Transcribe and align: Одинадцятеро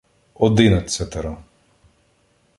Одинадцятеро 0.33 1.35